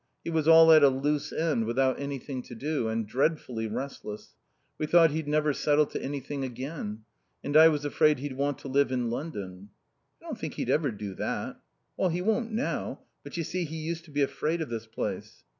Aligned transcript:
He 0.23 0.31
was 0.31 0.47
all 0.47 0.71
at 0.71 0.81
a 0.81 0.89
loose 0.89 1.31
end 1.31 1.65
without 1.65 1.99
anything 1.99 2.41
to 2.41 2.55
do. 2.55 2.87
And 2.87 3.05
dreadfully 3.05 3.67
restless. 3.67 4.33
We 4.79 4.87
thought 4.87 5.11
he'd 5.11 5.27
never 5.27 5.53
settle 5.53 5.85
to 5.85 6.01
anything 6.01 6.43
again. 6.43 7.03
And 7.43 7.55
I 7.55 7.67
was 7.67 7.85
afraid 7.85 8.17
he'd 8.17 8.35
want 8.35 8.57
to 8.57 8.67
live 8.67 8.91
in 8.91 9.11
London." 9.11 9.69
"I 10.19 10.25
don't 10.25 10.39
think 10.39 10.55
he'd 10.55 10.71
ever 10.71 10.89
do 10.89 11.13
that." 11.13 11.57
"He 12.09 12.19
won't 12.19 12.51
now. 12.51 13.01
But, 13.23 13.37
you 13.37 13.43
see, 13.43 13.63
he 13.63 13.77
used 13.77 14.03
to 14.05 14.11
be 14.11 14.23
afraid 14.23 14.59
of 14.59 14.69
this 14.69 14.87
place." 14.87 15.43